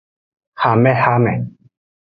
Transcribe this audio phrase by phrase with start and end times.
[0.61, 1.33] Hamehame.